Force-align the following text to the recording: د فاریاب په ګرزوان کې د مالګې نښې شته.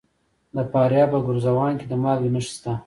د 0.55 0.57
فاریاب 0.71 1.09
په 1.13 1.19
ګرزوان 1.27 1.73
کې 1.79 1.85
د 1.91 1.93
مالګې 2.03 2.29
نښې 2.35 2.51
شته. 2.55 2.71